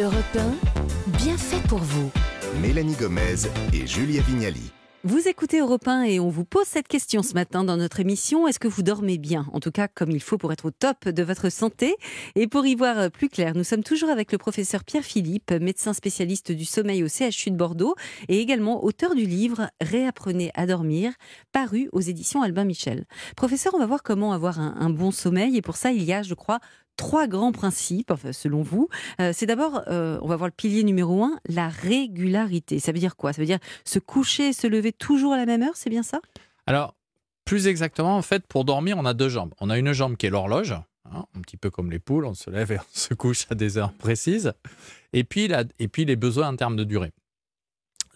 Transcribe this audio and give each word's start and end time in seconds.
Europe 0.00 0.38
1, 0.38 1.18
bien 1.18 1.36
fait 1.36 1.62
pour 1.68 1.80
vous. 1.80 2.10
Mélanie 2.62 2.94
Gomez 2.94 3.46
et 3.74 3.86
Julia 3.86 4.22
Vignali. 4.22 4.72
Vous 5.04 5.28
écoutez 5.28 5.58
Europe 5.58 5.86
1 5.86 6.04
et 6.04 6.18
on 6.20 6.30
vous 6.30 6.44
pose 6.46 6.64
cette 6.64 6.88
question 6.88 7.22
ce 7.22 7.34
matin 7.34 7.62
dans 7.62 7.76
notre 7.76 8.00
émission. 8.00 8.48
Est-ce 8.48 8.58
que 8.58 8.68
vous 8.68 8.82
dormez 8.82 9.18
bien? 9.18 9.46
En 9.52 9.60
tout 9.60 9.70
cas, 9.72 9.88
comme 9.88 10.12
il 10.12 10.22
faut 10.22 10.38
pour 10.38 10.50
être 10.52 10.64
au 10.64 10.70
top 10.70 11.08
de 11.08 11.22
votre 11.22 11.50
santé. 11.50 11.96
Et 12.36 12.46
pour 12.46 12.64
y 12.64 12.74
voir 12.74 13.10
plus 13.10 13.28
clair, 13.28 13.54
nous 13.54 13.64
sommes 13.64 13.82
toujours 13.82 14.08
avec 14.08 14.32
le 14.32 14.38
professeur 14.38 14.82
Pierre 14.84 15.04
Philippe, 15.04 15.50
médecin 15.50 15.92
spécialiste 15.92 16.52
du 16.52 16.64
sommeil 16.64 17.04
au 17.04 17.08
CHU 17.08 17.50
de 17.50 17.56
Bordeaux 17.56 17.94
et 18.28 18.38
également 18.38 18.82
auteur 18.84 19.14
du 19.14 19.26
livre 19.26 19.68
Réapprenez 19.82 20.52
à 20.54 20.64
dormir, 20.66 21.12
paru 21.52 21.90
aux 21.92 22.00
éditions 22.00 22.40
Albin 22.40 22.64
Michel. 22.64 23.04
Professeur, 23.36 23.74
on 23.74 23.78
va 23.78 23.86
voir 23.86 24.02
comment 24.02 24.32
avoir 24.32 24.58
un, 24.58 24.74
un 24.78 24.88
bon 24.88 25.10
sommeil 25.10 25.56
et 25.58 25.62
pour 25.62 25.76
ça, 25.76 25.92
il 25.92 26.04
y 26.04 26.14
a, 26.14 26.22
je 26.22 26.34
crois, 26.34 26.60
trois 26.96 27.26
grands 27.26 27.52
principes, 27.52 28.12
selon 28.32 28.62
vous. 28.62 28.88
Euh, 29.20 29.32
c'est 29.34 29.46
d'abord, 29.46 29.82
euh, 29.88 30.18
on 30.22 30.28
va 30.28 30.36
voir 30.36 30.48
le 30.48 30.54
pilier 30.54 30.84
numéro 30.84 31.24
un, 31.24 31.38
la 31.48 31.68
régularité. 31.68 32.78
Ça 32.78 32.92
veut 32.92 32.98
dire 32.98 33.16
quoi? 33.16 33.32
Ça 33.32 33.40
veut 33.40 33.46
dire 33.46 33.58
se 33.84 33.98
coucher 33.98 34.48
et 34.48 34.52
se 34.52 34.66
lever 34.66 34.92
toujours 34.92 35.32
à 35.32 35.36
la 35.36 35.46
même 35.46 35.62
heure, 35.62 35.76
c'est 35.76 35.90
bien 35.90 36.02
ça? 36.02 36.20
Alors, 36.66 36.94
plus 37.44 37.66
exactement, 37.66 38.16
en 38.16 38.22
fait, 38.22 38.46
pour 38.46 38.64
dormir, 38.64 38.96
on 38.98 39.04
a 39.04 39.14
deux 39.14 39.28
jambes. 39.28 39.52
On 39.60 39.70
a 39.70 39.78
une 39.78 39.92
jambe 39.92 40.16
qui 40.16 40.26
est 40.26 40.30
l'horloge, 40.30 40.72
hein, 40.72 41.24
un 41.36 41.40
petit 41.40 41.56
peu 41.56 41.70
comme 41.70 41.90
les 41.90 41.98
poules, 41.98 42.24
on 42.24 42.34
se 42.34 42.50
lève 42.50 42.72
et 42.72 42.78
on 42.78 42.92
se 42.92 43.14
couche 43.14 43.46
à 43.50 43.54
des 43.54 43.78
heures 43.78 43.92
précises. 43.92 44.52
Et 45.12 45.24
puis, 45.24 45.48
la, 45.48 45.64
et 45.78 45.88
puis 45.88 46.04
les 46.04 46.16
besoins 46.16 46.48
en 46.48 46.56
termes 46.56 46.76
de 46.76 46.84
durée. 46.84 47.12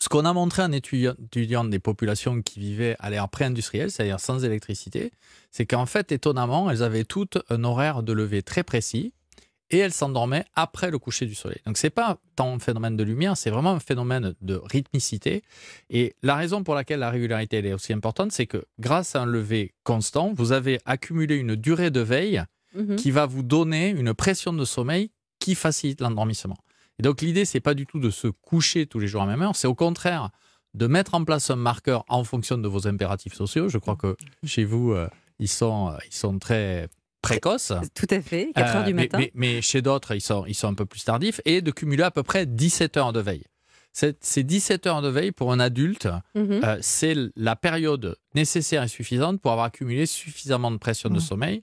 Ce 0.07 0.09
qu'on 0.09 0.25
a 0.25 0.33
montré 0.33 0.63
en 0.63 0.71
étudiant 0.71 1.65
des 1.65 1.81
populations 1.81 2.41
qui 2.41 2.61
vivaient 2.61 2.95
à 3.01 3.11
l'ère 3.11 3.29
pré-industrielle, 3.29 3.91
c'est-à-dire 3.91 4.21
sans 4.21 4.45
électricité, 4.45 5.11
c'est 5.51 5.67
qu'en 5.67 5.85
fait, 5.85 6.13
étonnamment, 6.13 6.71
elles 6.71 6.85
avaient 6.85 7.03
toutes 7.03 7.39
un 7.51 7.65
horaire 7.65 8.05
de 8.05 8.13
lever 8.13 8.45
très 8.45 8.63
précis 8.63 9.13
et 9.71 9.79
elles 9.79 9.93
s'endormaient 9.93 10.45
après 10.55 10.93
le 10.93 11.01
coucher 11.01 11.27
du 11.27 11.35
soleil. 11.35 11.59
Donc 11.67 11.77
c'est 11.77 11.91
pas 11.91 12.19
tant 12.37 12.55
un 12.55 12.61
phénomène 12.61 12.97
de 12.97 13.03
lumière, 13.03 13.37
c'est 13.37 13.51
vraiment 13.51 13.73
un 13.73 13.81
phénomène 13.81 14.37
de 14.43 14.63
rythmicité. 14.63 15.43
Et 15.91 16.15
la 16.23 16.37
raison 16.37 16.63
pour 16.63 16.77
laquelle 16.77 17.01
la 17.01 17.11
régularité 17.11 17.57
elle 17.57 17.67
est 17.67 17.73
aussi 17.73 17.93
importante, 17.93 18.31
c'est 18.31 18.47
que 18.47 18.65
grâce 18.79 19.17
à 19.17 19.23
un 19.23 19.27
lever 19.27 19.75
constant, 19.83 20.33
vous 20.33 20.53
avez 20.53 20.79
accumulé 20.87 21.35
une 21.35 21.57
durée 21.57 21.91
de 21.91 21.99
veille 21.99 22.45
mmh. 22.77 22.95
qui 22.95 23.11
va 23.11 23.27
vous 23.27 23.43
donner 23.43 23.89
une 23.89 24.15
pression 24.15 24.53
de 24.53 24.65
sommeil 24.65 25.11
qui 25.41 25.57
facilite 25.57 26.01
l'endormissement. 26.01 26.59
Et 26.99 27.03
donc 27.03 27.21
l'idée, 27.21 27.45
c'est 27.45 27.61
pas 27.61 27.75
du 27.75 27.87
tout 27.87 27.99
de 27.99 28.11
se 28.11 28.29
coucher 28.29 28.87
tous 28.87 28.99
les 28.99 29.07
jours 29.07 29.23
à 29.23 29.27
la 29.27 29.33
même 29.33 29.43
heure, 29.43 29.57
c'est 29.57 29.69
au 29.69 29.75
contraire 29.75 30.31
de 30.75 30.87
mettre 30.87 31.15
en 31.15 31.25
place 31.25 31.51
un 31.51 31.57
marqueur 31.57 32.05
en 32.09 32.23
fonction 32.25 32.59
de 32.59 32.69
vos 32.69 32.87
impératifs 32.87 33.35
sociaux. 33.35 33.69
Je 33.69 33.79
crois 33.79 33.97
que 33.97 34.17
chez 34.45 34.65
vous, 34.65 34.93
euh, 34.93 35.09
ils, 35.39 35.49
sont, 35.49 35.97
ils 36.07 36.15
sont 36.15 36.39
très 36.39 36.89
précoces. 37.23 37.73
Tout 37.95 38.07
à 38.11 38.21
fait, 38.21 38.53
4 38.55 38.77
heures 38.77 38.85
du 38.85 38.95
matin. 38.95 39.19
Mais, 39.19 39.33
mais, 39.35 39.63
chez 39.63 39.83
d'autres, 39.83 40.15
ils 40.15 40.21
sont, 40.21 40.45
ils 40.47 40.55
sont 40.55 40.69
un 40.69 40.75
peu 40.75 40.85
plus 40.85 41.05
tardifs. 41.05 41.41
Et 41.45 41.63
de 41.63 41.71
cumuler 41.71 42.03
à 42.03 42.11
peu 42.11 42.23
près 42.23 42.47
17 42.47 42.97
heures 42.99 43.13
de 43.13 43.21
veille. 43.21 43.45
Ces 44.21 44.43
17 44.43 44.87
heures 44.87 45.01
de 45.01 45.09
veille 45.09 45.33
pour 45.33 45.53
un 45.53 45.59
adulte, 45.59 46.07
mhm. 46.35 46.61
euh, 46.63 46.77
c'est 46.83 47.17
la 47.35 47.57
période 47.57 48.19
nécessaire 48.35 48.83
et 48.83 48.89
suffisante 48.89 49.41
pour 49.41 49.53
avoir 49.53 49.67
accumulé 49.67 50.05
suffisamment 50.05 50.71
de 50.71 50.77
pression 50.77 51.09
de 51.09 51.19
sommeil 51.19 51.61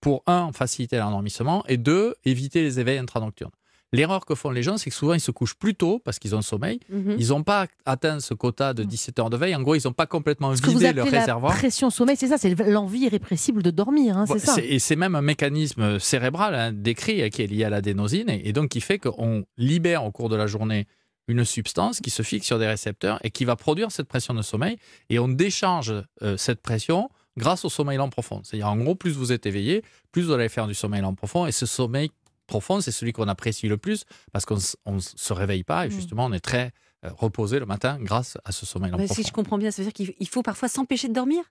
pour, 0.00 0.22
un, 0.26 0.50
faciliter 0.52 0.96
l'endormissement 0.96 1.62
et 1.68 1.76
deux, 1.76 2.14
éviter 2.24 2.62
les 2.62 2.80
éveils 2.80 2.96
intranocturnes. 2.96 3.52
L'erreur 3.94 4.26
que 4.26 4.34
font 4.34 4.50
les 4.50 4.62
gens, 4.62 4.76
c'est 4.76 4.90
que 4.90 4.96
souvent 4.96 5.14
ils 5.14 5.20
se 5.20 5.30
couchent 5.30 5.54
plus 5.54 5.74
tôt 5.74 6.00
parce 6.04 6.18
qu'ils 6.18 6.34
ont 6.34 6.42
sommeil. 6.42 6.80
Mhm. 6.90 7.16
Ils 7.18 7.28
n'ont 7.28 7.42
pas 7.42 7.66
atteint 7.86 8.20
ce 8.20 8.34
quota 8.34 8.74
de 8.74 8.82
17 8.82 9.18
heures 9.18 9.30
de 9.30 9.36
veille. 9.36 9.54
En 9.54 9.62
gros, 9.62 9.74
ils 9.74 9.82
n'ont 9.84 9.92
pas 9.92 10.06
complètement 10.06 10.50
vidé 10.50 10.92
leur 10.92 11.06
réservoir. 11.06 11.52
La 11.52 11.58
pression 11.58 11.90
sommeil, 11.90 12.16
c'est 12.16 12.28
ça, 12.28 12.38
c'est 12.38 12.54
l'envie 12.68 13.00
irrépressible 13.00 13.62
de 13.62 13.70
dormir, 13.70 14.18
hein, 14.18 14.26
c'est 14.26 14.38
ça. 14.38 14.56
Et 14.62 14.78
c'est 14.78 14.96
même 14.96 15.14
un 15.14 15.22
mécanisme 15.22 15.98
cérébral 15.98 16.54
hein, 16.54 16.72
décrit 16.72 17.28
qui 17.30 17.42
est 17.42 17.46
lié 17.46 17.64
à 17.64 17.70
l'adénosine 17.70 18.28
et, 18.28 18.52
donc 18.52 18.70
qui 18.70 18.80
fait 18.80 18.98
qu'on 18.98 19.44
libère 19.56 20.04
au 20.04 20.10
cours 20.10 20.28
de 20.28 20.36
la 20.36 20.46
journée 20.46 20.86
une 21.28 21.44
substance 21.44 22.00
qui 22.00 22.10
se 22.10 22.22
fixe 22.22 22.46
sur 22.46 22.58
des 22.58 22.66
récepteurs 22.66 23.18
et 23.24 23.30
qui 23.30 23.44
va 23.44 23.56
produire 23.56 23.90
cette 23.90 24.08
pression 24.08 24.34
de 24.34 24.42
sommeil 24.42 24.76
et 25.08 25.18
on 25.18 25.28
décharge 25.28 25.94
euh, 26.22 26.36
cette 26.36 26.60
pression 26.60 27.08
grâce 27.36 27.64
au 27.64 27.68
sommeil 27.68 27.96
lent 27.96 28.10
profond. 28.10 28.40
C'est-à-dire 28.44 28.68
en 28.68 28.76
gros, 28.76 28.94
plus 28.94 29.12
vous 29.12 29.32
êtes 29.32 29.46
éveillé, 29.46 29.82
plus 30.12 30.22
vous 30.22 30.32
allez 30.32 30.48
faire 30.48 30.66
du 30.66 30.74
sommeil 30.74 31.00
lent 31.00 31.14
profond 31.14 31.46
et 31.46 31.52
ce 31.52 31.66
sommeil 31.66 32.10
profond, 32.46 32.80
c'est 32.80 32.92
celui 32.92 33.12
qu'on 33.12 33.28
apprécie 33.28 33.68
le 33.68 33.76
plus 33.76 34.04
parce 34.32 34.44
qu'on 34.44 34.56
ne 34.56 35.00
se 35.00 35.32
réveille 35.32 35.64
pas 35.64 35.86
et 35.86 35.88
mm. 35.88 35.92
justement 35.92 36.26
on 36.26 36.32
est 36.32 36.40
très 36.40 36.72
euh, 37.04 37.10
reposé 37.16 37.58
le 37.58 37.66
matin 37.66 37.98
grâce 38.00 38.38
à 38.44 38.52
ce 38.52 38.66
sommeil 38.66 38.90
profond. 38.90 39.14
Si 39.14 39.22
je 39.22 39.32
comprends 39.32 39.58
bien, 39.58 39.70
ça 39.70 39.82
veut 39.82 39.90
dire 39.90 40.14
qu'il 40.14 40.28
faut 40.28 40.42
parfois 40.42 40.68
s'empêcher 40.68 41.08
de 41.08 41.12
dormir? 41.12 41.44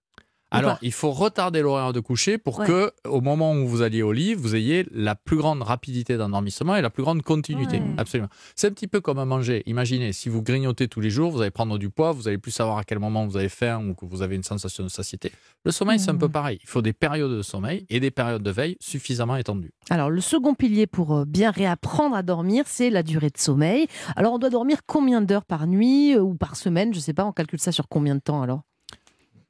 Alors, 0.53 0.77
il 0.81 0.91
faut 0.91 1.11
retarder 1.11 1.61
l'horaire 1.61 1.93
de 1.93 1.99
coucher 1.99 2.37
pour 2.37 2.63
que, 2.63 2.91
au 3.05 3.21
moment 3.21 3.53
où 3.53 3.67
vous 3.67 3.81
alliez 3.81 4.01
au 4.01 4.11
lit, 4.11 4.33
vous 4.33 4.55
ayez 4.55 4.85
la 4.91 5.15
plus 5.15 5.37
grande 5.37 5.61
rapidité 5.61 6.17
d'endormissement 6.17 6.75
et 6.75 6.81
la 6.81 6.89
plus 6.89 7.03
grande 7.03 7.21
continuité. 7.21 7.81
Absolument. 7.97 8.29
C'est 8.55 8.67
un 8.67 8.71
petit 8.71 8.87
peu 8.87 9.01
comme 9.01 9.19
à 9.19 9.25
manger. 9.25 9.63
Imaginez, 9.65 10.13
si 10.13 10.29
vous 10.29 10.41
grignotez 10.41 10.87
tous 10.87 10.99
les 10.99 11.09
jours, 11.09 11.31
vous 11.31 11.41
allez 11.41 11.51
prendre 11.51 11.77
du 11.77 11.89
poids, 11.89 12.11
vous 12.11 12.27
allez 12.27 12.37
plus 12.37 12.51
savoir 12.51 12.77
à 12.77 12.83
quel 12.83 12.99
moment 12.99 13.25
vous 13.25 13.37
avez 13.37 13.49
faim 13.49 13.83
ou 13.87 13.95
que 13.95 14.05
vous 14.05 14.21
avez 14.21 14.35
une 14.35 14.43
sensation 14.43 14.83
de 14.83 14.89
satiété. 14.89 15.31
Le 15.65 15.71
sommeil, 15.71 15.99
c'est 15.99 16.11
un 16.11 16.15
peu 16.15 16.27
mmh. 16.27 16.31
pareil. 16.31 16.59
Il 16.61 16.69
faut 16.69 16.81
des 16.81 16.93
périodes 16.93 17.31
de 17.31 17.41
sommeil 17.41 17.85
et 17.89 17.99
des 17.99 18.11
périodes 18.11 18.43
de 18.43 18.51
veille 18.51 18.77
suffisamment 18.79 19.35
étendues. 19.35 19.71
Alors, 19.89 20.09
le 20.09 20.21
second 20.21 20.53
pilier 20.53 20.87
pour 20.87 21.15
euh, 21.15 21.25
bien 21.25 21.51
réapprendre 21.51 22.15
à 22.15 22.23
dormir, 22.23 22.65
c'est 22.67 22.89
la 22.89 23.03
durée 23.03 23.29
de 23.29 23.37
sommeil. 23.37 23.87
Alors, 24.15 24.33
on 24.33 24.39
doit 24.39 24.49
dormir 24.49 24.79
combien 24.85 25.21
d'heures 25.21 25.45
par 25.45 25.67
nuit 25.67 26.15
euh, 26.15 26.21
ou 26.21 26.35
par 26.35 26.55
semaine 26.55 26.93
Je 26.93 26.99
ne 26.99 27.03
sais 27.03 27.13
pas, 27.13 27.25
on 27.25 27.31
calcule 27.31 27.59
ça 27.59 27.71
sur 27.71 27.87
combien 27.87 28.15
de 28.15 28.21
temps 28.21 28.41
alors? 28.41 28.61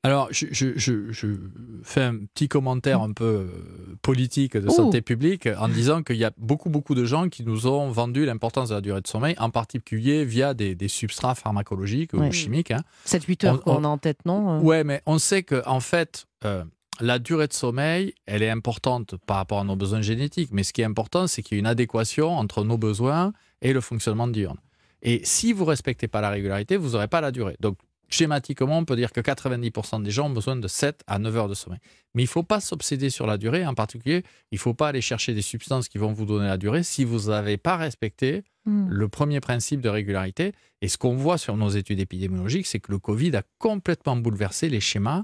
Alors, 0.05 0.27
je, 0.31 1.37
fais 1.83 2.01
un 2.01 2.17
petit 2.33 2.49
commentaire 2.49 3.01
un 3.01 3.13
peu 3.13 3.23
euh, 3.25 3.95
politique 4.01 4.57
de 4.57 4.69
santé 4.69 5.01
publique 5.01 5.47
en 5.57 5.69
disant 5.69 6.03
qu'il 6.03 6.17
y 6.17 6.25
a 6.25 6.31
beaucoup, 6.37 6.69
beaucoup 6.69 6.93
de 6.93 7.05
gens 7.05 7.29
qui 7.29 7.45
nous 7.45 7.67
ont 7.67 7.89
vendu 7.89 8.25
l'importance 8.25 8.67
de 8.67 8.75
la 8.75 8.81
durée 8.81 8.99
de 8.99 9.07
sommeil, 9.07 9.33
en 9.39 9.49
particulier 9.49 10.25
via 10.25 10.53
des, 10.53 10.75
substrats 10.89 11.35
pharmacologiques 11.35 12.13
ou 12.13 12.31
chimiques. 12.33 12.73
7-8 13.05 13.47
hein. 13.47 13.49
heures 13.49 13.61
qu'on 13.61 13.85
a 13.85 13.87
en 13.87 13.97
tête, 13.97 14.25
non 14.25 14.57
euh? 14.57 14.59
Ouais, 14.59 14.83
mais 14.83 15.01
on 15.05 15.19
sait 15.19 15.43
que 15.43 15.65
en 15.65 15.79
fait, 15.79 16.25
euh, 16.43 16.65
la 16.99 17.17
durée 17.17 17.47
de 17.47 17.53
sommeil, 17.53 18.13
elle 18.25 18.43
est 18.43 18.49
importante 18.49 19.15
par 19.25 19.37
rapport 19.37 19.61
à 19.61 19.63
nos 19.63 19.77
besoins 19.77 20.01
génétiques, 20.01 20.49
mais 20.51 20.63
ce 20.63 20.73
qui 20.73 20.81
est 20.81 20.85
important, 20.85 21.27
c'est 21.27 21.41
qu'il 21.41 21.55
y 21.55 21.57
ait 21.57 21.61
une 21.61 21.65
adéquation 21.65 22.37
entre 22.37 22.65
nos 22.65 22.77
besoins 22.77 23.31
et 23.61 23.71
le 23.71 23.79
fonctionnement 23.79 24.27
diurne. 24.27 24.57
Et 25.01 25.21
si 25.23 25.53
vous 25.53 25.63
respectez 25.63 26.09
pas 26.09 26.19
la 26.19 26.29
régularité, 26.29 26.75
vous 26.75 26.91
n'aurez 26.91 27.07
pas 27.07 27.21
la 27.21 27.31
durée. 27.31 27.55
Donc, 27.61 27.77
schématiquement, 28.13 28.77
on 28.77 28.85
peut 28.85 28.95
dire 28.95 29.11
que 29.11 29.19
90% 29.19 30.03
des 30.03 30.11
gens 30.11 30.27
ont 30.27 30.33
besoin 30.33 30.55
de 30.55 30.67
7 30.67 31.03
à 31.07 31.17
9 31.17 31.35
heures 31.35 31.49
de 31.49 31.55
sommeil. 31.55 31.79
Mais 32.13 32.21
il 32.21 32.25
ne 32.25 32.29
faut 32.29 32.43
pas 32.43 32.59
s'obséder 32.59 33.09
sur 33.09 33.25
la 33.25 33.37
durée. 33.37 33.65
En 33.65 33.73
particulier, 33.73 34.23
il 34.51 34.55
ne 34.55 34.59
faut 34.59 34.75
pas 34.75 34.89
aller 34.89 35.01
chercher 35.01 35.33
des 35.33 35.41
substances 35.41 35.89
qui 35.89 35.97
vont 35.97 36.13
vous 36.13 36.25
donner 36.25 36.45
la 36.45 36.57
durée 36.57 36.83
si 36.83 37.03
vous 37.03 37.31
n'avez 37.31 37.57
pas 37.57 37.75
respecté 37.75 38.43
hmm. 38.65 38.87
le 38.87 39.07
premier 39.09 39.39
principe 39.39 39.81
de 39.81 39.89
régularité. 39.89 40.53
Et 40.81 40.87
ce 40.87 40.97
qu'on 40.97 41.15
voit 41.15 41.39
sur 41.39 41.57
nos 41.57 41.69
études 41.69 41.99
épidémiologiques, 41.99 42.67
c'est 42.67 42.79
que 42.79 42.91
le 42.91 42.99
Covid 42.99 43.35
a 43.35 43.43
complètement 43.57 44.15
bouleversé 44.15 44.69
les 44.69 44.79
schémas 44.79 45.23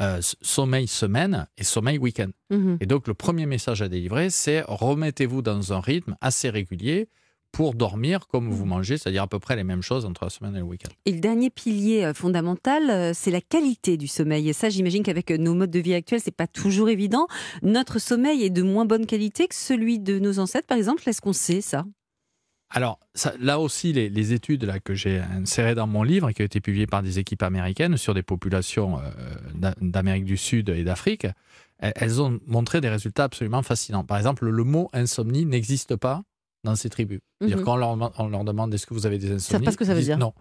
euh, 0.00 0.20
sommeil 0.42 0.86
semaine 0.86 1.48
et 1.56 1.64
sommeil 1.64 1.98
week-end. 1.98 2.30
Mhm. 2.50 2.78
Et 2.80 2.86
donc, 2.86 3.08
le 3.08 3.14
premier 3.14 3.46
message 3.46 3.82
à 3.82 3.88
délivrer, 3.88 4.30
c'est 4.30 4.62
remettez-vous 4.68 5.42
dans 5.42 5.72
un 5.72 5.80
rythme 5.80 6.16
assez 6.20 6.50
régulier 6.50 7.08
pour 7.52 7.74
dormir 7.74 8.26
comme 8.28 8.50
vous 8.50 8.64
mm. 8.64 8.68
mangez, 8.68 8.98
c'est-à-dire 8.98 9.22
à 9.22 9.26
peu 9.26 9.38
près 9.38 9.56
les 9.56 9.64
mêmes 9.64 9.82
choses 9.82 10.04
entre 10.04 10.24
la 10.24 10.30
semaine 10.30 10.54
et 10.54 10.58
le 10.58 10.64
week-end. 10.64 10.90
Et 11.04 11.12
le 11.12 11.20
dernier 11.20 11.50
pilier 11.50 12.04
euh, 12.04 12.14
fondamental, 12.14 12.90
euh, 12.90 13.12
c'est 13.14 13.30
la 13.30 13.40
qualité 13.40 13.96
du 13.96 14.06
sommeil. 14.06 14.48
Et 14.48 14.52
ça, 14.52 14.68
j'imagine 14.68 15.02
qu'avec 15.02 15.30
euh, 15.30 15.38
nos 15.38 15.54
modes 15.54 15.70
de 15.70 15.78
vie 15.78 15.94
actuels, 15.94 16.20
c'est 16.22 16.30
pas 16.30 16.46
toujours 16.46 16.88
évident. 16.88 17.26
Notre 17.62 17.98
sommeil 17.98 18.44
est 18.44 18.50
de 18.50 18.62
moins 18.62 18.84
bonne 18.84 19.06
qualité 19.06 19.48
que 19.48 19.54
celui 19.54 19.98
de 19.98 20.18
nos 20.18 20.38
ancêtres, 20.38 20.66
par 20.66 20.78
exemple. 20.78 21.08
Est-ce 21.08 21.20
qu'on 21.20 21.32
sait 21.32 21.60
ça? 21.60 21.84
Alors, 22.70 23.00
là 23.40 23.58
aussi, 23.58 23.94
les, 23.94 24.32
études 24.34 24.64
là, 24.64 24.78
que 24.78 24.92
j'ai 24.92 25.20
insérées 25.20 25.74
dans 25.74 25.86
mon 25.86 26.02
livre, 26.02 26.30
qui 26.32 26.42
ont 26.42 26.44
été 26.44 26.60
publiées 26.60 26.86
par 26.86 27.02
des 27.02 27.18
équipes 27.18 27.42
américaines 27.42 27.96
sur 27.96 28.12
des 28.12 28.22
populations 28.22 29.00
d'Amérique 29.80 30.26
du 30.26 30.36
Sud 30.36 30.68
et 30.68 30.84
d'Afrique, 30.84 31.26
elles 31.78 32.20
ont 32.20 32.38
montré 32.46 32.82
des 32.82 32.90
résultats 32.90 33.24
absolument 33.24 33.62
fascinants. 33.62 34.04
Par 34.04 34.18
exemple, 34.18 34.46
le 34.46 34.64
mot 34.64 34.90
insomnie 34.92 35.46
n'existe 35.46 35.96
pas 35.96 36.24
dans 36.64 36.76
ces 36.76 36.90
tribus. 36.90 37.20
mhm. 37.40 37.62
Quand 37.62 37.74
on 37.74 38.28
leur, 38.28 38.44
demande 38.44 38.74
est-ce 38.74 38.86
que 38.86 38.94
vous 38.94 39.06
avez 39.06 39.18
des 39.18 39.32
insomnies, 39.32 39.64
pas 39.64 39.72
ce 39.72 39.76
que 39.76 39.84
ça 39.84 39.94
veut 39.94 40.02
dire. 40.02 40.18
Non. 40.18 40.34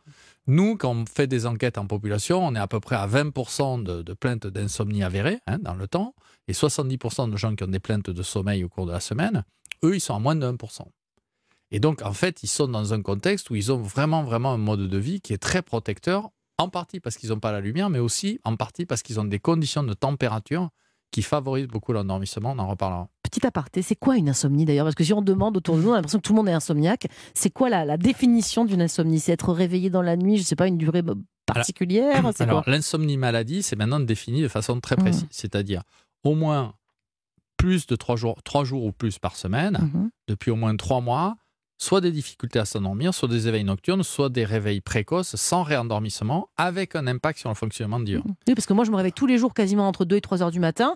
Nous, 0.47 0.77
quand 0.77 0.91
on 0.91 1.05
fait 1.05 1.27
des 1.27 1.45
enquêtes 1.45 1.77
en 1.77 1.85
population, 1.85 2.45
on 2.45 2.55
est 2.55 2.59
à 2.59 2.67
peu 2.67 2.79
près 2.79 2.95
à 2.95 3.07
20% 3.07 3.83
de, 3.83 4.13
plaintes 4.13 4.47
d'insomnie 4.47 5.03
avérées 5.03 5.39
hein, 5.47 5.59
dans 5.59 5.75
le 5.75 5.87
temps, 5.87 6.15
et 6.47 6.53
70% 6.53 7.29
de 7.29 7.37
gens 7.37 7.55
qui 7.55 7.63
ont 7.63 7.67
des 7.67 7.79
plaintes 7.79 8.09
de 8.09 8.23
sommeil 8.23 8.63
au 8.63 8.69
cours 8.69 8.85
de 8.85 8.91
la 8.91 8.99
semaine, 8.99 9.43
eux, 9.83 9.95
ils 9.95 10.01
sont 10.01 10.15
à 10.15 10.19
moins 10.19 10.35
de 10.35 10.49
1%. 10.49 10.81
Et 11.71 11.79
donc, 11.79 12.01
en 12.01 12.13
fait, 12.13 12.43
ils 12.43 12.47
sont 12.47 12.67
dans 12.67 12.93
un 12.93 13.01
contexte 13.01 13.49
où 13.49 13.55
ils 13.55 13.71
ont 13.71 13.77
vraiment, 13.77 14.23
vraiment 14.23 14.53
un 14.53 14.57
mode 14.57 14.87
de 14.87 14.97
vie 14.97 15.19
qui 15.19 15.33
est 15.33 15.37
très 15.37 15.61
protecteur, 15.61 16.29
en 16.57 16.69
partie 16.69 16.99
parce 16.99 17.17
qu'ils 17.17 17.29
n'ont 17.29 17.39
pas 17.39 17.51
la 17.51 17.61
lumière, 17.61 17.89
mais 17.89 17.99
aussi 17.99 18.39
en 18.43 18.55
partie 18.55 18.85
parce 18.85 19.03
qu'ils 19.03 19.19
ont 19.19 19.25
des 19.25 19.39
conditions 19.39 19.83
de 19.83 19.93
température 19.93 20.69
qui 21.11 21.21
favorisent 21.21 21.67
beaucoup 21.67 21.93
l'endormissement. 21.93 22.53
On 22.55 22.59
en 22.59 22.67
reparlera 22.67 23.09
petit 23.29 23.45
aparté, 23.45 23.81
c'est 23.81 23.95
quoi 23.95 24.17
une 24.17 24.29
insomnie 24.29 24.65
d'ailleurs? 24.65 24.85
Parce 24.85 24.95
que 24.95 25.03
si 25.03 25.13
on 25.13 25.21
demande 25.21 25.57
autour 25.57 25.77
de 25.77 25.81
nous, 25.81 25.89
on 25.89 25.93
a 25.93 25.95
l'impression 25.97 26.19
que 26.19 26.23
tout 26.23 26.33
le 26.33 26.37
monde 26.37 26.49
est 26.49 26.53
insomniaque. 26.53 27.07
C'est 27.33 27.49
quoi 27.49 27.69
la, 27.69 27.97
définition 27.97 28.65
d'une 28.65 28.81
insomnie? 28.81 29.19
C'est 29.19 29.31
être 29.31 29.53
réveillé 29.53 29.89
dans 29.89 30.01
la 30.01 30.15
nuit, 30.15 30.37
je 30.37 30.41
ne 30.41 30.45
sais 30.45 30.55
pas, 30.55 30.67
une 30.67 30.77
durée 30.77 31.03
particulière? 31.45 32.23
Alors, 32.39 32.63
l'insomnie 32.67 33.17
maladie, 33.17 33.63
c'est 33.63 33.75
maintenant 33.75 33.99
défini 33.99 34.41
de 34.41 34.47
façon 34.47 34.79
très 34.79 34.95
précise. 34.95 35.23
Mmh. 35.23 35.29
C'est-à-dire 35.31 35.83
au 36.23 36.35
moins 36.35 36.73
plus 37.57 37.87
de 37.87 37.95
trois 37.95 38.15
jours, 38.15 38.41
trois 38.43 38.63
jours 38.63 38.85
ou 38.85 38.91
plus 38.91 39.19
par 39.19 39.35
semaine, 39.35 39.77
mmh 39.81 40.09
depuis 40.29 40.51
au 40.51 40.57
moins 40.57 40.75
trois 40.75 40.99
mois, 40.99 41.37
soit 41.77 42.01
des 42.01 42.11
difficultés 42.11 42.59
à 42.59 42.65
s'endormir, 42.65 43.13
soit 43.13 43.29
des 43.29 43.47
éveils 43.47 43.63
nocturnes, 43.63 44.03
soit 44.03 44.29
des 44.29 44.43
réveils 44.43 44.81
précoces 44.81 45.35
sans 45.35 45.63
réendormissement, 45.63 46.49
avec 46.57 46.95
un 46.95 47.07
impact 47.07 47.39
sur 47.39 47.49
le 47.49 47.55
fonctionnement 47.55 47.99
diurne. 47.99 48.35
Oui, 48.47 48.55
parce 48.55 48.65
que 48.65 48.73
moi, 48.73 48.83
je 48.83 48.91
me 48.91 48.97
réveille 48.97 49.13
tous 49.13 49.27
les 49.27 49.37
jours 49.37 49.53
quasiment 49.53 49.87
entre 49.87 50.03
2 50.03 50.17
et 50.17 50.21
3 50.21 50.43
heures 50.43 50.51
du 50.51 50.59
matin. 50.59 50.95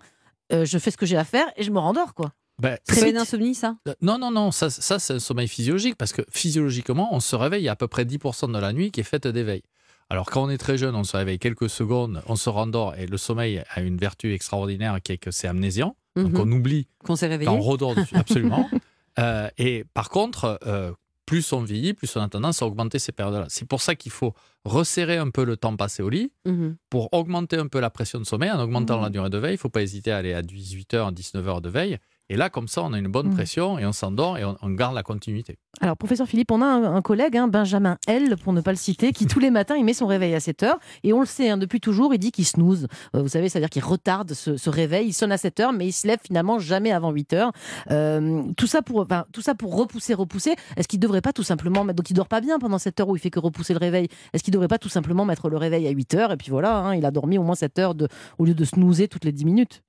Euh, 0.52 0.66
je 0.66 0.78
fais 0.78 0.92
ce 0.92 0.98
que 0.98 1.06
j'ai 1.06 1.18
à 1.18 1.24
faire 1.24 1.48
et 1.56 1.64
je 1.64 1.72
me 1.72 1.80
rendors, 1.80 2.14
quoi. 2.14 2.32
Ben, 2.60 2.78
C'est 2.84 3.10
une 3.10 3.18
insomnie, 3.18 3.56
ça 3.56 3.76
Euh, 3.88 3.94
Non, 4.02 4.18
non, 4.20 4.30
non, 4.32 4.52
ça, 4.52 4.70
ça 4.70 5.00
c'est 5.00 5.14
un 5.14 5.20
sommeil 5.20 5.48
physiologique 5.48 5.96
parce 5.98 6.14
que 6.14 6.22
physiologiquement, 6.30 7.10
on 7.14 7.20
se 7.20 7.36
réveille 7.36 7.62
il 7.64 7.66
y 7.66 7.70
a 7.70 7.72
à 7.72 7.76
peu 7.76 7.88
près 7.88 8.06
10% 8.06 8.52
de 8.52 8.60
la 8.60 8.72
nuit 8.74 8.92
qui 8.92 9.00
est 9.00 9.04
faite 9.04 9.26
d'éveil. 9.28 9.64
Alors 10.10 10.26
quand 10.30 10.44
on 10.44 10.50
est 10.50 10.58
très 10.58 10.78
jeune, 10.78 10.94
on 10.96 11.04
se 11.06 11.16
réveille 11.16 11.40
quelques 11.40 11.70
secondes, 11.70 12.22
on 12.28 12.36
se 12.36 12.50
rendort 12.50 12.94
et 12.96 13.08
le 13.08 13.18
sommeil 13.18 13.64
a 13.74 13.82
une 13.82 13.98
vertu 13.98 14.34
extraordinaire 14.34 15.00
qui 15.02 15.14
est 15.14 15.18
que 15.18 15.32
c'est 15.32 15.48
amnésiant. 15.48 15.96
Donc 16.18 16.34
Mhm. 16.34 16.40
on 16.42 16.52
oublie 16.52 16.88
Qu'on 17.06 17.16
s'est 17.16 17.28
réveillé 17.28 17.48
quand 17.50 17.56
on 17.56 17.62
redort 17.62 17.96
dessus, 17.96 18.16
absolument. 18.16 18.70
Euh, 19.20 19.50
et 19.58 19.84
par 19.94 20.10
contre, 20.10 20.58
euh, 20.66 20.94
plus 21.32 21.54
on 21.54 21.62
vieillit, 21.64 21.94
plus 21.94 22.14
on 22.18 22.22
a 22.22 22.28
tendance 22.28 22.62
à 22.62 22.66
augmenter 22.66 23.00
ces 23.00 23.14
périodes-là. 23.14 23.46
C'est 23.48 23.64
pour 23.66 23.82
ça 23.82 23.96
qu'il 23.96 24.12
faut 24.12 24.34
resserrer 24.66 25.16
un 25.16 25.30
peu 25.30 25.46
le 25.46 25.56
temps 25.56 25.78
passé 25.78 26.04
au 26.04 26.10
lit 26.10 26.34
Mhm. 26.46 26.76
pour 26.90 27.08
augmenter 27.14 27.56
un 27.56 27.68
peu 27.68 27.80
la 27.80 27.90
pression 27.90 28.20
de 28.20 28.26
sommeil. 28.26 28.52
En 28.52 28.60
augmentant 28.60 28.98
Mhm. 28.98 29.04
la 29.04 29.10
durée 29.10 29.30
de 29.30 29.38
veille, 29.38 29.52
il 29.52 29.54
ne 29.54 29.60
faut 29.60 29.70
pas 29.70 29.82
hésiter 29.82 30.12
à 30.12 30.18
aller 30.18 30.34
à 30.34 30.42
18h, 30.42 31.14
19h 31.14 31.62
de 31.62 31.70
veille. 31.70 32.00
Et 32.32 32.38
là, 32.38 32.50
comme 32.50 32.70
ça, 32.70 32.82
on 32.84 32.94
a 32.94 32.98
une 32.98 33.10
bonne 33.10 33.28
Mhm. 33.28 33.34
pression 33.34 33.78
et 33.78 33.86
on 33.86 33.92
s'endort 33.92 34.38
et 34.38 34.46
on, 34.46 34.56
on 34.62 34.70
garde 34.70 34.96
la 34.96 35.04
continuité. 35.04 35.58
Alors, 35.82 35.98
professeur 35.98 36.28
Philippe, 36.28 36.50
on 36.52 36.62
a 36.62 36.66
un, 36.66 36.96
un 36.96 37.02
collègue, 37.02 37.36
hein, 37.36 37.50
Benjamin 37.50 37.98
L, 38.08 38.38
pour 38.38 38.54
ne 38.54 38.62
pas 38.62 38.72
le 38.72 38.78
citer, 38.78 39.12
qui 39.12 39.28
tous 39.28 39.40
les 39.40 39.52
matins, 39.52 39.76
il 39.76 39.84
met 39.84 39.94
son 39.94 40.08
réveil 40.08 40.34
à 40.34 40.40
7 40.40 40.64
heures. 40.64 40.80
Et 41.04 41.12
on 41.12 41.20
le 41.20 41.26
sait, 41.26 41.50
hein, 41.50 41.58
depuis 41.58 41.82
toujours, 41.82 42.14
il 42.14 42.20
dit 42.20 42.32
qu'il 42.32 42.46
snooze. 42.46 42.88
Euh, 43.18 43.22
vous 43.22 43.28
savez, 43.28 43.50
c'est-à-dire 43.50 43.70
qu'il 43.70 43.84
retarde 43.84 44.34
ce, 44.34 44.56
ce 44.56 44.70
réveil. 44.70 45.08
Il 45.08 45.14
sonne 45.14 45.34
à 45.34 45.38
7 45.38 45.60
heures, 45.60 45.74
mais 45.74 45.88
il 45.88 45.92
se 45.92 46.08
lève 46.08 46.20
finalement 46.26 46.58
jamais 46.58 46.94
avant 46.94 47.12
8 47.12 47.34
heures. 47.34 47.52
Euh, 47.92 48.44
tout, 48.56 48.68
ça 48.68 48.82
pour, 48.82 49.02
enfin, 49.02 49.26
tout 49.34 49.42
ça 49.42 49.54
pour 49.54 49.76
repousser, 49.76 50.14
repousser. 50.14 50.56
Est-ce 50.78 50.88
qu'il 50.88 51.00
ne 51.00 51.04
devrait 51.04 51.20
pas 51.22 51.34
tout 51.34 51.44
simplement 51.44 51.84
mettre. 51.84 51.98
Donc, 51.98 52.10
il 52.10 52.14
dort 52.14 52.30
pas 52.30 52.40
bien 52.40 52.60
pendant 52.60 52.78
7 52.78 52.98
heures 53.02 53.10
où 53.10 53.18
il 53.18 53.20
fait 53.20 53.30
que 53.30 53.40
repousser 53.40 53.74
le 53.74 53.80
réveil. 53.80 54.08
Est-ce 54.32 54.42
qu'il 54.44 54.52
ne 54.52 54.56
devrait 54.56 54.70
pas 54.70 54.80
tout 54.80 54.88
simplement 54.90 55.26
mettre 55.26 55.50
le 55.50 55.58
réveil 55.58 55.86
à 55.86 55.90
8 55.92 56.14
heures 56.14 56.32
Et 56.32 56.38
puis 56.38 56.50
voilà, 56.50 56.78
hein, 56.78 56.96
il 56.96 57.06
a 57.06 57.12
dormi 57.12 57.38
au 57.38 57.44
moins 57.44 57.56
7 57.56 57.78
heures 57.80 57.96
de, 57.96 58.08
au 58.38 58.46
lieu 58.46 58.54
de 58.54 58.64
snoozer 58.64 59.10
toutes 59.10 59.26
les 59.26 59.34
10 59.34 59.44
minutes? 59.44 59.84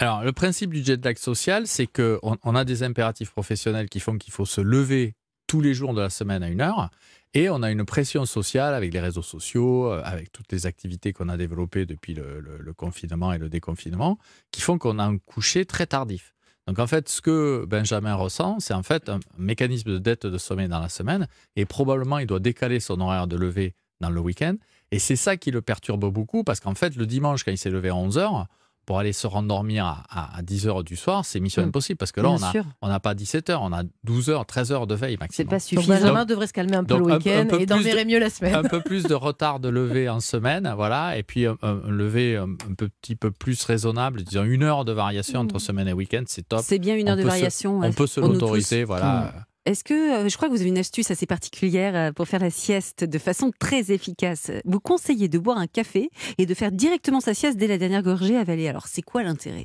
Alors, 0.00 0.24
le 0.24 0.32
principe 0.32 0.72
du 0.72 0.84
jet 0.84 1.02
lag 1.04 1.16
social, 1.16 1.66
c'est 1.66 1.86
qu'on 1.86 2.36
on 2.42 2.54
a 2.56 2.64
des 2.64 2.82
impératifs 2.82 3.30
professionnels 3.30 3.88
qui 3.88 4.00
font 4.00 4.18
qu'il 4.18 4.32
faut 4.32 4.44
se 4.44 4.60
lever 4.60 5.14
tous 5.46 5.60
les 5.60 5.72
jours 5.72 5.94
de 5.94 6.00
la 6.00 6.10
semaine 6.10 6.42
à 6.42 6.48
une 6.48 6.60
heure. 6.60 6.90
Et 7.32 7.48
on 7.48 7.62
a 7.62 7.70
une 7.70 7.84
pression 7.84 8.26
sociale 8.26 8.74
avec 8.74 8.92
les 8.92 9.00
réseaux 9.00 9.22
sociaux, 9.22 9.92
euh, 9.92 10.00
avec 10.04 10.32
toutes 10.32 10.50
les 10.52 10.66
activités 10.66 11.12
qu'on 11.12 11.28
a 11.28 11.36
développées 11.36 11.86
depuis 11.86 12.14
le, 12.14 12.72
confinement 12.76 13.32
et 13.32 13.38
le 13.38 13.48
déconfinement, 13.48 14.18
qui 14.50 14.60
font 14.60 14.78
qu'on 14.78 14.98
a 14.98 15.04
un 15.04 15.18
coucher 15.18 15.64
très 15.64 15.86
tardif. 15.86 16.34
Donc 16.66 16.78
en 16.78 16.86
fait, 16.86 17.08
ce 17.08 17.20
que 17.20 17.64
Benjamin 17.68 18.14
ressent, 18.14 18.58
c'est 18.58 18.74
en 18.74 18.82
fait 18.82 19.08
un 19.08 19.20
mécanisme 19.36 19.90
de 19.90 19.98
dette 19.98 20.26
de 20.26 20.38
sommeil 20.38 20.68
dans 20.68 20.80
la 20.80 20.88
semaine, 20.88 21.28
et 21.56 21.66
probablement 21.66 22.18
il 22.18 22.26
doit 22.26 22.40
décaler 22.40 22.80
son 22.80 23.00
horaire 23.00 23.26
de 23.26 23.36
lever 23.36 23.74
dans 24.00 24.10
le 24.10 24.20
week-end. 24.20 24.56
Et 24.90 24.98
c'est 24.98 25.16
ça 25.16 25.36
qui 25.36 25.50
le 25.50 25.60
perturbe 25.60 26.06
beaucoup, 26.06 26.42
parce 26.42 26.60
qu'en 26.60 26.74
fait, 26.74 26.96
le 26.96 27.06
dimanche, 27.06 27.44
quand 27.44 27.52
il 27.52 27.58
s'est 27.58 27.70
levé 27.70 27.90
à 27.90 27.94
11h, 27.94 28.46
pour 28.86 28.98
aller 28.98 29.12
se 29.12 29.26
rendormir 29.26 30.04
à, 30.10 30.42
10h 30.42 30.82
du 30.84 30.96
soir, 30.96 31.24
c'est 31.24 31.40
mission 31.40 31.62
Mm. 31.62 31.68
impossible, 31.68 31.96
parce 31.96 32.12
que 32.12 32.20
là, 32.20 32.28
Bien 32.28 32.38
on 32.38 32.42
a- 32.42 32.50
sûr. 32.52 32.64
on 32.82 32.88
n'a 32.88 33.00
pas 33.00 33.14
17h, 33.14 33.58
on 33.62 33.72
a 33.72 33.82
12h, 34.04 34.44
13h 34.46 34.86
de 34.86 34.94
veille 34.94 35.16
C'est 35.30 35.44
maximum. 35.44 35.48
pas 35.48 35.56
Donc, 35.56 35.62
suffisant. 35.62 35.94
Benjamin 35.94 36.24
devrait 36.24 36.46
se 36.46 36.52
calmer 36.52 36.76
un 36.76 36.84
peu 36.84 36.94
donc, 36.98 37.08
le 37.08 37.14
week-end 37.16 37.48
et 37.58 37.66
de- 37.66 38.04
mieux 38.04 38.18
la 38.18 38.30
semaine. 38.30 38.54
un 38.54 38.62
peu 38.62 38.80
plus 38.80 39.04
de 39.04 39.14
retard 39.14 39.60
de 39.60 39.68
lever 39.68 40.08
en 40.08 40.20
semaine, 40.20 40.72
voilà, 40.76 41.16
et 41.16 41.22
puis 41.22 41.46
un, 41.46 41.56
un 41.62 41.80
lever 41.88 42.36
un, 42.36 42.44
un 42.44 42.74
petit 42.76 43.16
peu 43.16 43.30
plus 43.30 43.62
raisonnable, 43.64 44.22
disons 44.22 44.44
une 44.44 44.62
heure 44.62 44.84
de 44.84 44.92
variation 44.92 45.40
entre 45.40 45.58
semaine 45.58 45.88
et 45.88 45.92
week-end, 45.92 46.24
c'est 46.26 46.48
top. 46.48 46.60
C'est 46.62 46.78
bien 46.78 46.96
une 46.96 47.08
heure 47.08 47.14
On 47.14 47.18
de 47.18 47.22
peut 47.22 47.28
se- 47.28 47.34
variation. 47.34 47.80
On 47.82 47.92
peut 47.92 48.06
se 48.06 48.20
l'autoriser, 48.20 48.84
voilà. 48.84 49.32
Est-ce 49.66 49.82
que, 49.82 49.94
euh, 50.24 50.28
je 50.28 50.36
crois 50.36 50.48
que 50.48 50.52
vous 50.54 50.60
avez 50.60 50.68
une 50.68 50.78
astuce 50.78 51.10
assez 51.10 51.26
particulière 51.26 51.94
euh, 51.96 52.12
pour 52.12 52.28
faire 52.28 52.40
la 52.40 52.50
sieste 52.50 53.02
de 53.04 53.18
façon 53.18 53.50
très 53.58 53.92
efficace. 53.92 54.50
Vous 54.66 54.80
conseillez 54.80 55.28
de 55.28 55.38
boire 55.38 55.56
un 55.58 55.66
café 55.66 56.10
et 56.36 56.44
de 56.46 56.52
faire 56.54 56.70
directement 56.70 57.20
sa 57.20 57.32
sieste 57.34 57.56
dès 57.56 57.66
la 57.66 57.78
dernière 57.78 58.02
gorgée 58.02 58.36
avalée. 58.36 58.68
Alors, 58.68 58.86
c'est 58.88 59.00
quoi 59.02 59.22
l'intérêt? 59.22 59.64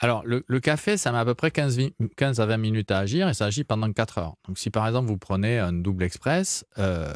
Alors, 0.00 0.22
le, 0.26 0.44
le 0.46 0.60
café, 0.60 0.98
ça 0.98 1.10
met 1.10 1.16
à 1.18 1.24
peu 1.24 1.34
près 1.34 1.50
15, 1.50 1.78
vi- 1.78 1.94
15 2.18 2.38
à 2.40 2.44
20 2.46 2.58
minutes 2.58 2.90
à 2.90 2.98
agir 2.98 3.30
et 3.30 3.32
ça 3.34 3.46
agit 3.46 3.64
pendant 3.64 3.90
4 3.90 4.18
heures. 4.18 4.34
Donc, 4.46 4.58
si 4.58 4.68
par 4.68 4.86
exemple 4.86 5.08
vous 5.08 5.16
prenez 5.16 5.58
un 5.58 5.72
double 5.72 6.02
express, 6.02 6.66
euh, 6.76 7.14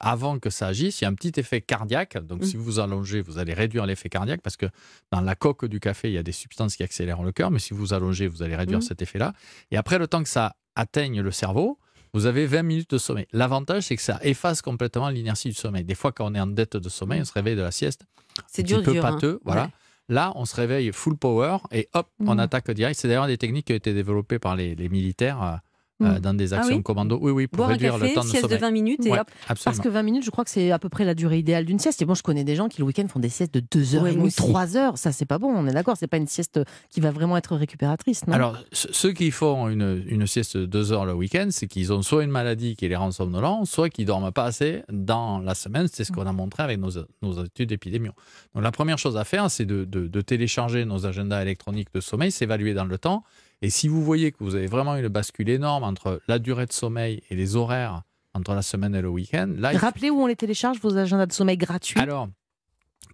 avant 0.00 0.40
que 0.40 0.50
ça 0.50 0.66
agisse, 0.66 1.00
il 1.00 1.04
y 1.04 1.06
a 1.06 1.10
un 1.10 1.14
petit 1.14 1.38
effet 1.38 1.60
cardiaque. 1.60 2.18
Donc, 2.26 2.40
Mm. 2.40 2.44
si 2.44 2.56
vous 2.56 2.64
vous 2.64 2.78
allongez, 2.80 3.20
vous 3.20 3.38
allez 3.38 3.54
réduire 3.54 3.86
l'effet 3.86 4.08
cardiaque 4.08 4.40
parce 4.42 4.56
que 4.56 4.66
dans 5.12 5.20
la 5.20 5.36
coque 5.36 5.66
du 5.66 5.78
café, 5.78 6.08
il 6.08 6.14
y 6.14 6.18
a 6.18 6.24
des 6.24 6.32
substances 6.32 6.74
qui 6.74 6.82
accélèrent 6.82 7.22
le 7.22 7.30
cœur. 7.30 7.52
Mais 7.52 7.60
si 7.60 7.72
vous 7.72 7.78
vous 7.80 7.92
allongez, 7.92 8.26
vous 8.26 8.42
allez 8.42 8.56
réduire 8.56 8.78
Mm. 8.80 8.82
cet 8.82 9.00
effet-là. 9.02 9.32
Et 9.70 9.76
après, 9.76 9.98
le 9.98 10.08
temps 10.08 10.22
que 10.24 10.28
ça 10.28 10.56
atteigne 10.78 11.20
le 11.20 11.30
cerveau, 11.30 11.78
vous 12.14 12.24
avez 12.26 12.46
20 12.46 12.62
minutes 12.62 12.90
de 12.90 12.98
sommeil. 12.98 13.26
L'avantage, 13.32 13.82
c'est 13.84 13.96
que 13.96 14.02
ça 14.02 14.18
efface 14.22 14.62
complètement 14.62 15.10
l'inertie 15.10 15.48
du 15.48 15.54
sommeil. 15.54 15.84
Des 15.84 15.94
fois, 15.94 16.12
quand 16.12 16.30
on 16.30 16.34
est 16.34 16.40
en 16.40 16.46
dette 16.46 16.76
de 16.76 16.88
sommeil, 16.88 17.20
on 17.20 17.24
se 17.24 17.32
réveille 17.34 17.56
de 17.56 17.62
la 17.62 17.70
sieste 17.70 18.06
C'est 18.46 18.62
dur, 18.62 18.82
peu 18.82 18.92
dur. 18.92 19.04
hein. 19.04 19.12
pâteux, 19.12 19.40
voilà. 19.44 19.64
Ouais. 19.64 19.68
Là, 20.10 20.32
on 20.36 20.46
se 20.46 20.56
réveille 20.56 20.90
full 20.92 21.16
power 21.18 21.58
et 21.70 21.88
hop, 21.92 22.08
on 22.20 22.32
Mhm. 22.34 22.38
attaque 22.40 22.70
direct. 22.70 22.98
C'est 22.98 23.08
d'ailleurs 23.08 23.26
des 23.26 23.36
techniques 23.36 23.66
qui 23.66 23.74
ont 23.74 23.76
été 23.76 23.92
développées 23.92 24.38
par 24.38 24.56
les, 24.56 24.74
les 24.74 24.88
militaires 24.88 25.60
euh, 26.00 26.14
Mhm. 26.14 26.18
dans 26.20 26.34
des 26.34 26.52
Ah 26.54 26.58
actions 26.58 26.76
oui 26.76 26.82
commando. 26.82 27.18
Oui, 27.20 27.32
oui, 27.32 27.46
pour 27.48 27.58
Boire 27.58 27.70
un 27.70 27.72
réduire 27.72 27.94
café, 27.94 28.08
le 28.08 28.14
temps 28.14 28.20
de 28.22 28.26
sieste 28.28 28.44
de 28.44 28.48
sommeil. 28.48 28.60
20 28.60 28.70
minutes 28.70 29.06
et 29.06 29.10
Ouais, 29.10 29.18
hop. 29.20 29.30
Parce 29.64 29.80
que 29.80 29.88
20 29.88 30.02
minutes, 30.02 30.24
je 30.24 30.30
crois 30.30 30.44
que 30.44 30.50
c'est 30.50 30.70
à 30.70 30.78
peu 30.78 30.88
près 30.88 31.04
la 31.04 31.14
durée 31.14 31.38
idéale 31.38 31.64
d'une 31.64 31.78
sieste. 31.78 32.00
Et 32.02 32.04
moi, 32.06 32.14
je 32.14 32.22
connais 32.22 32.44
des 32.44 32.54
gens 32.54 32.68
qui, 32.68 32.78
le 32.78 32.84
week-end, 32.84 33.06
font 33.08 33.18
des 33.18 33.28
siestes 33.28 33.52
de 33.54 33.60
2 33.60 33.94
heures 33.96 34.02
Ouais, 34.04 34.12
et 34.12 34.14
demie, 34.14 34.26
aussi. 34.28 34.36
3 34.36 34.76
heures. 34.76 34.96
Ça, 34.98 35.10
c'est 35.12 35.24
pas 35.26 35.38
bon, 35.38 35.48
on 35.48 35.66
est 35.66 35.72
d'accord. 35.72 35.96
C'est 35.98 36.06
pas 36.06 36.16
une 36.18 36.26
sieste 36.28 36.60
qui 36.90 37.00
va 37.00 37.10
vraiment 37.10 37.36
être 37.36 37.56
récupératrice, 37.56 38.26
non? 38.26 38.34
Alors, 38.34 38.56
ce- 38.72 38.92
ceux 38.92 39.12
qui 39.12 39.30
font 39.30 39.68
une, 39.68 40.04
une 40.06 40.26
sieste 40.26 40.56
de 40.56 40.66
deux 40.66 40.92
heures 40.92 41.04
le 41.06 41.14
week-end, 41.14 41.48
c'est 41.50 41.66
qu'ils 41.66 41.92
ont 41.92 42.02
soit 42.02 42.22
une 42.22 42.30
maladie 42.30 42.76
qui 42.76 42.88
les 42.88 42.96
rend 42.96 43.10
somnolents, 43.10 43.64
soit 43.64 43.88
qu'ils 43.90 44.06
dorment 44.06 44.30
pas 44.32 44.44
assez 44.44 44.82
dans 44.92 45.38
la 45.40 45.54
semaine. 45.54 45.88
C'est 45.92 46.04
ce 46.04 46.12
qu'on 46.12 46.26
a 46.26 46.32
montré 46.32 46.62
avec 46.62 46.78
nos, 46.78 46.90
nos 47.22 47.44
études 47.44 47.72
épidémiaux. 47.72 48.12
Donc, 48.54 48.62
la 48.62 48.70
première 48.72 48.98
chose 48.98 49.16
à 49.16 49.24
faire, 49.24 49.50
c'est 49.50 49.64
de, 49.66 49.84
de- 49.84 50.06
de 50.06 50.20
télécharger 50.20 50.84
nos 50.84 51.06
agendas 51.06 51.42
électroniques 51.42 51.88
de 51.94 52.00
sommeil, 52.00 52.30
s'évaluer 52.30 52.74
dans 52.74 52.84
le 52.84 52.98
temps. 52.98 53.24
Et 53.62 53.70
si 53.70 53.88
vous 53.88 54.02
voyez 54.04 54.30
que 54.32 54.38
vous 54.40 54.54
avez 54.54 54.66
vraiment 54.66 54.94
une 54.96 55.08
bascule 55.08 55.48
énorme 55.48 55.84
entre 55.84 56.20
la 56.28 56.38
durée 56.38 56.66
de 56.66 56.72
sommeil 56.72 57.22
et 57.30 57.34
les 57.34 57.56
horaires 57.56 58.02
entre 58.34 58.54
la 58.54 58.62
semaine 58.62 58.94
et 58.94 59.02
le 59.02 59.08
week-end, 59.08 59.52
là, 59.56 59.72
il 59.72 59.78
Rappelez 59.78 60.10
où 60.10 60.20
on 60.20 60.26
les 60.26 60.36
télécharge, 60.36 60.78
vos 60.80 60.96
agendas 60.96 61.26
de 61.26 61.32
sommeil 61.32 61.56
gratuits. 61.56 61.98
alors, 61.98 62.28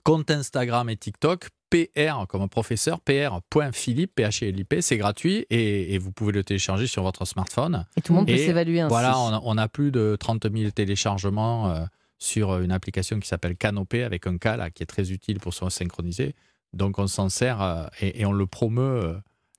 compte 0.02 0.30
Instagram 0.30 0.90
et 0.90 0.96
TikTok, 0.96 1.48
PR 1.70 2.26
comme 2.28 2.48
professeur, 2.48 3.00
pr.philippe, 3.00 4.14
P-H-I-L-I-P, 4.14 4.82
c'est 4.82 4.96
gratuit 4.98 5.46
et, 5.50 5.94
et 5.94 5.98
vous 5.98 6.12
pouvez 6.12 6.32
le 6.32 6.44
télécharger 6.44 6.86
sur 6.86 7.02
votre 7.02 7.24
smartphone. 7.24 7.84
et 7.96 8.00
tout 8.02 8.12
le 8.12 8.18
monde 8.18 8.28
peut 8.28 8.36
s'évaluer 8.36 8.80
ainsi. 8.80 8.90
Voilà, 8.90 9.18
on 9.18 9.32
a, 9.32 9.40
on 9.42 9.56
a 9.58 9.68
plus 9.68 9.90
de 9.90 10.16
30 10.20 10.46
000 10.54 10.70
téléchargements 10.70 11.70
euh, 11.70 11.84
sur 12.18 12.58
une 12.58 12.70
application 12.70 13.18
qui 13.18 13.26
s'appelle 13.26 13.56
Canopé 13.56 14.04
avec 14.04 14.26
un 14.26 14.36
K 14.38 14.44
là, 14.56 14.70
qui 14.70 14.82
est 14.82 14.86
très 14.86 15.10
utile 15.10 15.40
pour 15.40 15.54
se 15.54 15.68
synchroniser. 15.70 16.34
Donc 16.74 16.98
on 16.98 17.06
s'en 17.06 17.28
sert 17.28 17.60
euh, 17.62 17.86
et, 18.00 18.20
et 18.20 18.26
on 18.26 18.32
le 18.32 18.46
promeut 18.46 18.82
euh, 18.82 19.14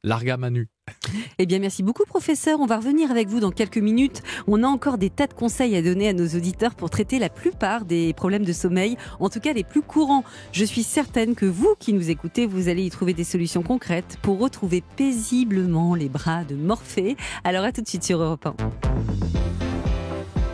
larga 0.06 0.38
manu. 0.38 0.70
Eh 1.40 1.46
bien, 1.46 1.60
merci 1.60 1.84
beaucoup, 1.84 2.04
professeur. 2.06 2.60
On 2.60 2.66
va 2.66 2.78
revenir 2.78 3.12
avec 3.12 3.28
vous 3.28 3.40
dans 3.40 3.52
quelques 3.52 3.80
minutes. 3.80 4.22
On 4.48 4.64
a 4.64 4.68
encore 4.68 4.98
des 4.98 5.10
tas 5.10 5.28
de 5.28 5.34
conseils 5.34 5.76
à 5.76 5.82
donner 5.82 6.08
à 6.08 6.14
nos 6.14 6.28
auditeurs 6.28 6.76
pour 6.76 6.90
traiter 6.90 7.20
la 7.20 7.30
plupart 7.30 7.86
des 7.86 8.14
problèmes 8.14 8.46
de 8.46 8.54
sommeil, 8.54 8.98
en 9.20 9.30
tout 9.30 9.40
cas 9.40 9.54
les 9.54 9.64
plus 9.64 9.82
courants. 9.82 10.24
Je 10.52 10.64
suis 10.64 10.84
certaine 10.84 11.36
que 11.36 11.46
vous 11.46 11.76
qui 11.80 11.94
nous 11.94 12.10
écoutez, 12.10 12.46
vous 12.46 12.70
allez 12.70 12.84
y 12.84 12.90
trouver 12.90 13.14
des 13.14 13.24
solutions 13.24 13.64
concrètes 13.64 14.18
pour 14.22 14.40
retrouver 14.40 14.84
paisiblement 14.96 15.96
les 15.96 16.10
bras 16.10 16.44
de 16.44 16.56
Morphée. 16.56 17.18
Alors, 17.44 17.66
à 17.66 17.72
tout 17.72 17.82
de 17.82 17.88
suite 17.88 18.04
sur 18.04 18.22
Europe 18.22 18.46
1. 18.46 19.15